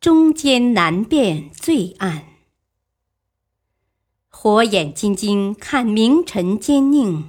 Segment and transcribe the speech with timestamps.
[0.00, 2.28] 中间难辨罪案，
[4.28, 7.24] 火眼金睛看明臣奸佞，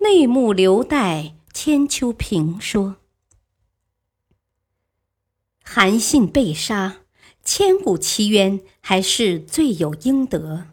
[0.00, 2.96] 内幕留待千秋评说。
[5.64, 6.98] 韩信被杀，
[7.42, 10.66] 千古奇冤还是罪有应得？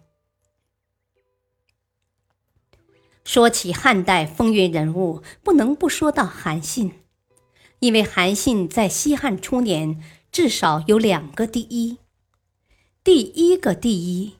[3.23, 6.91] 说起汉代风云人物，不能不说到韩信，
[7.79, 10.03] 因为韩信在西汉初年。
[10.33, 11.99] 至少有两个第一。
[13.03, 14.33] 第一个第一，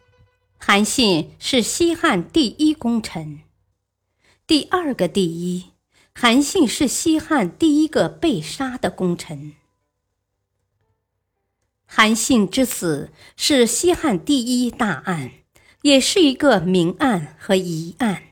[0.58, 3.44] 韩信是西汉第一功臣；
[4.48, 5.66] 第二个第一，
[6.16, 9.54] 韩信是西汉第一个被杀的功臣。
[11.86, 15.30] 韩信之死是西汉第一大案，
[15.84, 18.24] 也是一个明案和疑案。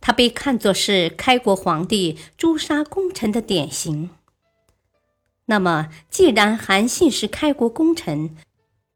[0.00, 4.10] 他被看作是开国皇帝诛杀功臣的典型。
[5.46, 8.36] 那么，既然韩信是开国功臣，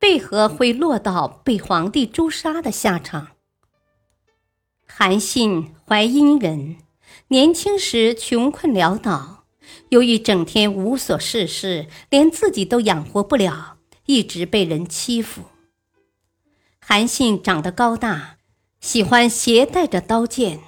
[0.00, 3.28] 为何会落到被皇帝诛杀的下场？
[4.86, 6.78] 韩信，淮阴人，
[7.28, 9.44] 年轻时穷困潦倒，
[9.90, 15.42] 由于整天无所事事，连自己都养活不了，一直被人欺负。
[16.80, 18.38] 韩信长得高大，
[18.80, 20.58] 喜欢携带着刀剑，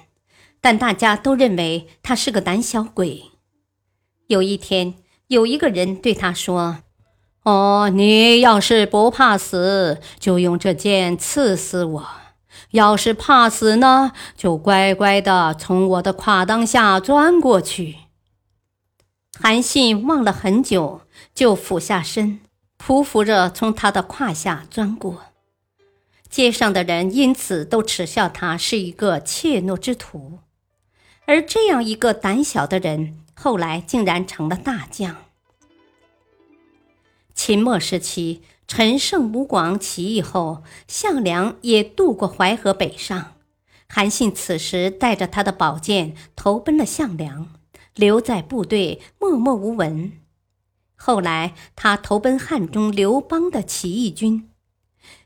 [0.61, 3.23] 但大家都认为他是个胆小鬼。
[4.27, 4.95] 有一天，
[5.27, 6.79] 有一个人对他说
[7.43, 12.03] ：“哦，你要是不怕死，就用这剑刺死我；
[12.71, 17.97] 要是怕死呢，就乖乖的从我的胯裆下钻过去。”
[19.39, 21.01] 韩信望了很久，
[21.33, 22.41] 就俯下身，
[22.77, 25.23] 匍匐着从他的胯下钻过。
[26.29, 30.39] 街上的人因此都耻笑他是一个怯懦之徒，
[31.25, 33.22] 而这样一个胆小的人。
[33.33, 35.15] 后来竟然成了大将。
[37.33, 43.33] 秦末时期，陈胜吴广起义后，项梁也渡过淮河北上。
[43.89, 47.53] 韩信此时带着他的宝剑投奔了项梁，
[47.95, 50.13] 留在部队默默无闻。
[50.95, 54.49] 后来他投奔汉中刘邦的起义军，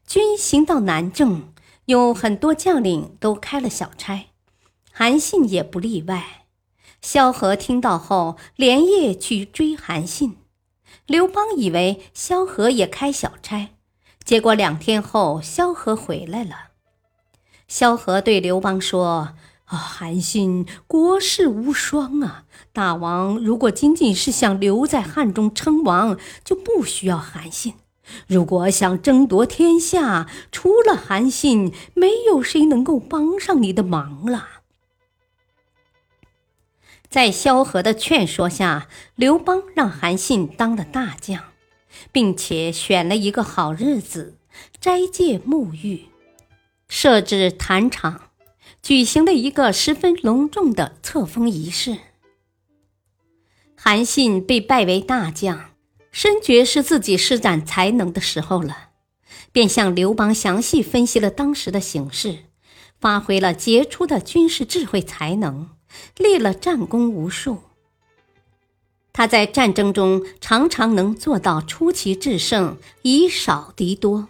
[0.05, 1.53] 军行到南郑，
[1.85, 4.27] 有很多将领都开了小差，
[4.91, 6.46] 韩信也不例外。
[7.01, 10.37] 萧何听到后，连夜去追韩信。
[11.05, 13.69] 刘邦以为萧何也开小差，
[14.23, 16.55] 结果两天后，萧何回来了。
[17.67, 22.43] 萧何对刘邦说：“啊，韩信国士无双啊！
[22.73, 27.73] 大王如果仅仅是想留在汉中称王，就不需要韩信；
[28.27, 34.47] 如果想争夺天下，除了韩信，没有谁能够帮上你的忙了。”
[37.09, 41.41] 在萧何的劝说下，刘邦让韩信当了大将，
[42.11, 44.37] 并且选了一个好日子，
[44.79, 46.07] 斋戒沐浴，
[46.89, 48.29] 设置坛场，
[48.81, 51.97] 举行了一个十分隆重的册封仪式。
[53.75, 55.71] 韩信被拜为大将，
[56.11, 58.89] 深觉是自己施展才能的时候了，
[59.53, 62.39] 便向刘邦详细分析了当时的形势，
[62.99, 65.69] 发挥了杰出的军事智慧才能。
[66.17, 67.63] 立了战功无数，
[69.13, 74.27] 他在战争中常常能做到出奇制胜，以少敌多。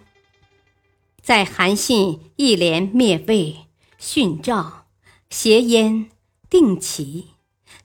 [1.22, 3.66] 在韩信一连灭魏、
[4.00, 4.86] 殉赵、
[5.30, 6.10] 挟燕、
[6.50, 7.32] 定齐，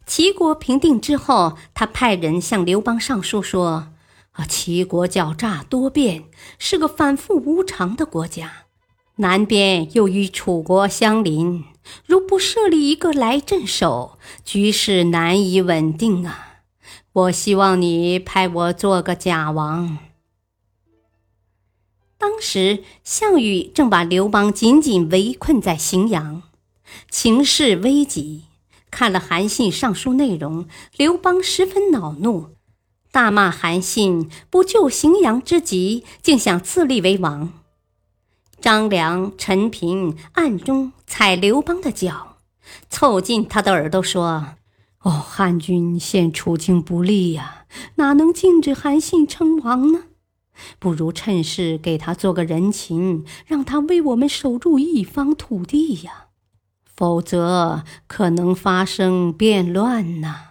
[0.06, 3.88] 齐国平定之后，他派人向刘邦上书说
[4.32, 6.24] ：“啊，齐国狡诈多变，
[6.58, 8.61] 是个反复无常的国家。”
[9.22, 11.62] 南边又与楚国相邻，
[12.04, 16.64] 如不设立一个来镇守，局势难以稳定啊！
[17.12, 19.98] 我希望你派我做个假王。
[22.18, 26.42] 当时项羽正把刘邦紧紧围困在荥阳，
[27.08, 28.46] 情势危急。
[28.90, 30.66] 看了韩信上书内容，
[30.96, 32.56] 刘邦十分恼怒，
[33.12, 37.61] 大骂韩信不救荥阳之急，竟想自立为王。
[38.62, 42.36] 张良、陈平暗中踩刘邦的脚，
[42.88, 44.54] 凑近他的耳朵说
[45.02, 47.66] ：“哦，汉军现处境不利呀，
[47.96, 50.04] 哪能禁止韩信称王呢？
[50.78, 56.26] 不如趁势给他做个人情，让他为我们守住一方土地呀，
[56.84, 60.50] 否则可能发生变乱呐。”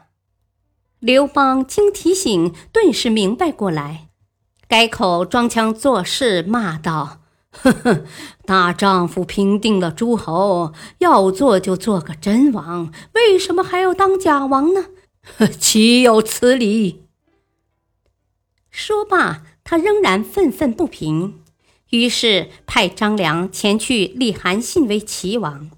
[1.00, 4.10] 刘邦经提醒，顿时明白过来，
[4.68, 7.21] 改口装腔作势骂道
[7.52, 8.06] ：“呵呵，
[8.46, 14.86] 大丈夫平定了诸侯，要做就做个真王，为什么还要当假王呢？
[15.60, 17.04] 岂有此理！”
[18.72, 21.42] 说罢，他仍然愤愤不平，
[21.90, 25.70] 于是派张良前去立韩信为齐王，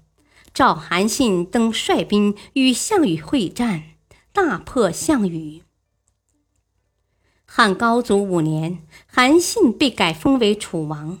[0.54, 3.82] 召韩信登率兵与项羽会战。
[4.32, 5.62] 大破项羽。
[7.46, 11.20] 汉高祖五年，韩信被改封为楚王。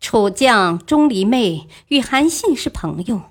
[0.00, 3.22] 楚将钟离昧与韩信是朋友。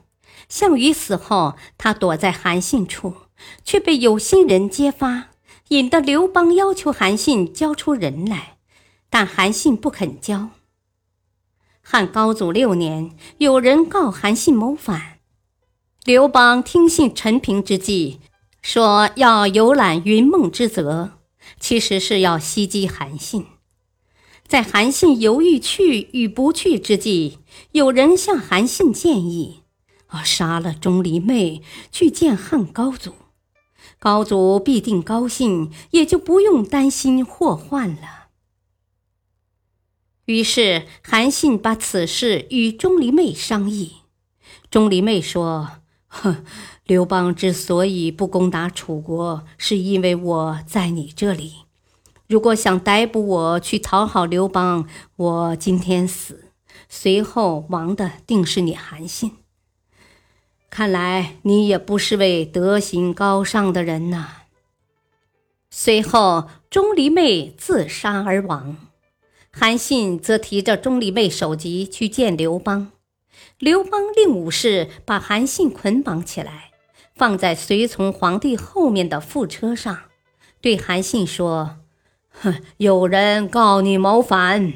[0.50, 3.14] 项羽死后，他躲在韩信处，
[3.64, 5.30] 却被有心人揭发，
[5.70, 8.58] 引得刘邦要求韩信交出人来，
[9.10, 10.50] 但韩信不肯交。
[11.82, 15.20] 汉高祖六年，有人告韩信谋反。
[16.06, 18.22] 刘邦听信陈平之计，
[18.62, 21.12] 说要游览云梦之泽，
[21.60, 23.46] 其实是要袭击韩信。
[24.48, 27.40] 在韩信犹豫去与不去之际，
[27.74, 29.64] 有人向韩信建议
[30.08, 31.62] ：“啊，杀了钟离昧，
[31.92, 33.14] 去见汉高祖，
[34.00, 38.28] 高祖必定高兴，也就不用担心祸患了。”
[40.26, 43.98] 于是韩信把此事与钟离昧商议，
[44.72, 45.82] 钟离昧说。
[46.10, 46.46] 哼，
[46.86, 51.67] 刘邦之所以不攻打楚国，是因为我在你这里。
[52.28, 54.86] 如果想逮捕我去讨好刘邦，
[55.16, 56.52] 我今天死，
[56.90, 59.38] 随后亡的定是你韩信。
[60.70, 64.42] 看来你也不是位德行高尚的人呐。
[65.70, 68.76] 随后，钟离昧自杀而亡，
[69.50, 72.92] 韩信则提着钟离昧首级去见刘邦。
[73.58, 76.72] 刘邦令武士把韩信捆绑起来，
[77.16, 79.98] 放在随从皇帝后面的副车上，
[80.60, 81.78] 对韩信说
[82.42, 84.74] ：“哼，有人告你谋反。”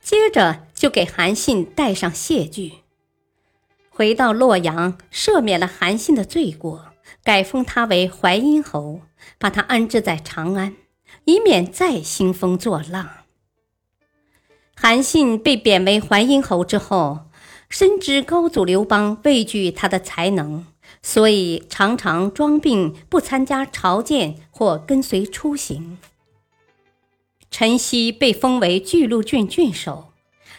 [0.00, 2.72] 接着就给韩信戴上谢具。
[3.90, 6.86] 回到洛阳，赦免了韩信的罪过，
[7.22, 9.02] 改封他为淮阴侯，
[9.38, 10.74] 把他安置在长安，
[11.24, 13.08] 以免再兴风作浪。
[14.74, 17.26] 韩信被贬为淮阴侯之后。
[17.68, 20.66] 深知高祖刘邦畏惧他的才能，
[21.02, 25.96] 所以常常装病不参加朝见或跟随出行。
[27.52, 30.12] 陈豨被封为巨鹿郡郡守，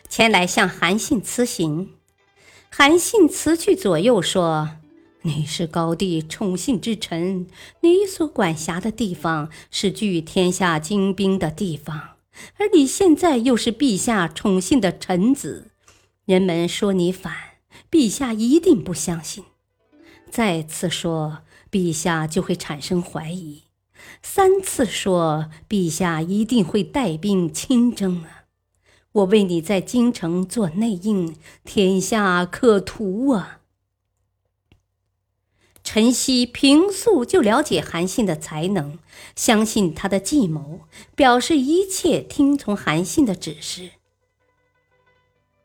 [0.08, 1.90] 前来向韩信辞行。
[2.70, 4.78] 韩信辞去左右说
[5.24, 7.48] ：“你是高帝宠信之臣，
[7.82, 12.18] 你所管辖的地方是聚天下精兵的地方，
[12.60, 15.72] 而你现在又是陛下宠信的臣子。”
[16.26, 17.34] 人们说你反，
[17.90, 19.44] 陛下一定不相信；
[20.30, 21.40] 再次说，
[21.72, 23.64] 陛下就会产生怀疑；
[24.22, 28.46] 三次说，陛下一定会带兵亲征啊！
[29.12, 33.60] 我为你在京城做内应，天下可图啊！
[35.84, 38.98] 陈豨平素就了解韩信的才能，
[39.36, 40.82] 相信他的计谋，
[41.14, 43.92] 表示一切听从韩信的指示。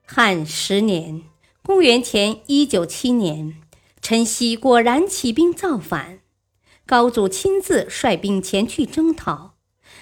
[0.04, 1.22] 汉十年，
[1.62, 3.62] 公元前一九七年，
[4.02, 6.20] 陈豨果然起兵造反，
[6.88, 9.52] 高祖亲自率兵前去征讨，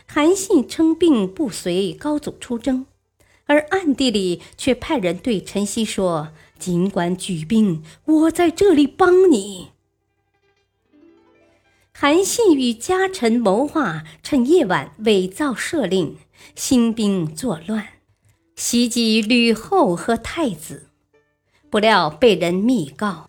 [0.06, 2.86] 韩信称病不随高祖出征，
[3.46, 6.28] 而暗地里却派人对陈豨说
[6.60, 9.72] ：“尽管举兵，我在这里帮你。”
[11.90, 16.16] 韩信与家臣谋划，趁夜晚伪造赦令，
[16.54, 17.84] 兴兵作乱。
[18.54, 20.86] 袭击吕后和太子，
[21.68, 23.28] 不料被人密告，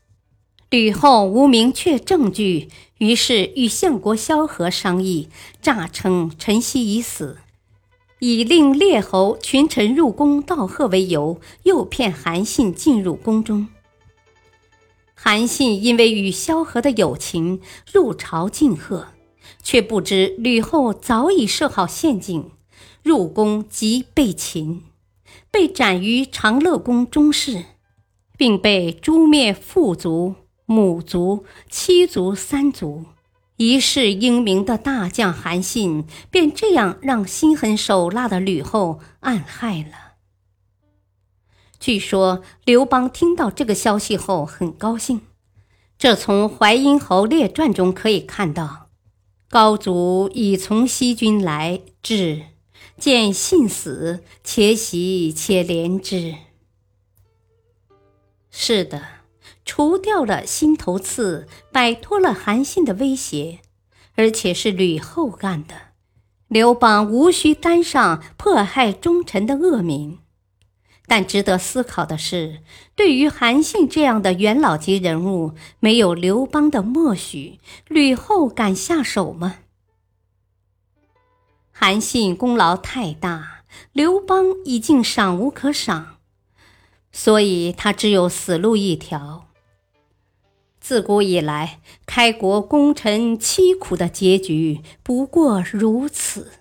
[0.70, 5.30] 吕后无明确证据，于是与相国萧何商议，
[5.62, 7.38] 诈称陈豨已死，
[8.20, 13.70] 以令列侯群臣入宫道贺为由，诱骗韩信进入宫中。
[15.16, 17.62] 韩信因为与萧何的友情，
[17.94, 19.08] 入朝敬贺，
[19.64, 22.52] 却不知吕后早已设好陷阱，
[23.02, 24.84] 入宫即被擒。
[25.50, 27.64] 被斩于长乐宫中室，
[28.38, 30.36] 并被诛灭父族、
[30.68, 33.06] 母族、妻族三族。
[33.56, 40.14] 一世英名的大将韩信，便这样让心狠手辣的吕后暗害了。
[41.80, 45.22] 据说刘邦听到这个消息后很高兴，
[45.98, 48.90] 这从《淮阴侯列传》中可以看到。
[49.50, 52.44] 高祖已从西军来至，
[53.00, 56.36] 见信死，且喜且怜之。
[58.52, 59.02] 是的，
[59.68, 63.60] 除掉了心头刺，摆脱了韩信的威胁，
[64.16, 65.76] 而且是吕后干的，
[66.48, 70.20] 刘邦无需担上迫害忠臣的恶名。
[71.06, 72.62] 但值得思考的是，
[72.96, 79.58] 对于韩信这样的元老级人物，没有刘邦的默许，吕后敢下手吗？
[81.72, 86.18] 韩信功劳太大，刘邦已经赏无可赏，
[87.12, 89.47] 所以他只有死路一条。
[90.88, 96.54] 自古以来，开国功臣凄苦的结局不过如此。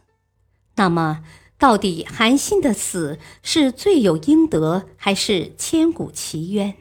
[0.75, 1.23] 那么，
[1.57, 6.75] 到底韩信的死是罪有应得，还是千古奇冤？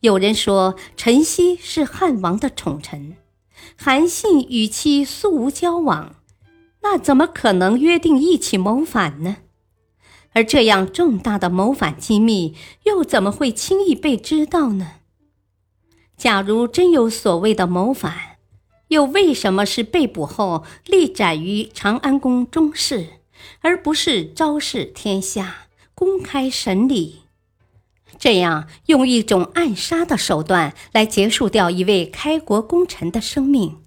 [0.00, 3.18] 有人说，陈豨是汉王的宠臣，
[3.76, 6.14] 韩信与其素无交往，
[6.80, 9.36] 那怎么可能约定一起谋反呢？
[10.32, 12.54] 而这样重大的谋反机密，
[12.84, 14.92] 又怎么会轻易被知道呢？
[16.20, 18.36] 假如真有所谓的谋反，
[18.88, 23.20] 又为什么是被捕后立斩于长安宫中室？
[23.62, 27.22] 而不是昭示天下、公开审理，
[28.18, 33.78] 这样用一种暗杀的手段来结束掉一位开国功臣的生命，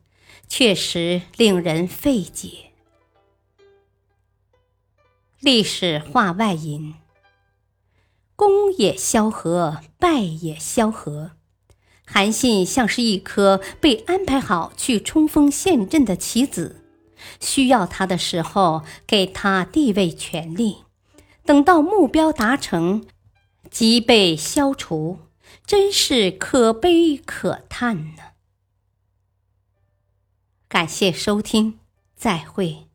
[0.47, 2.71] 确实令人费解。
[5.39, 6.95] 历史话外音：
[8.35, 11.33] 功也萧何，败也萧何。
[12.05, 16.81] 韩信像是一颗被安排好去冲锋陷阵的棋子。
[17.39, 20.83] 需要他的时候，给他地位权力；
[21.45, 23.05] 等到目标达成，
[23.72, 25.19] 即被消除，
[25.65, 28.24] 真是可悲可叹呢。
[30.67, 31.79] 感谢收听，
[32.15, 32.88] 再会。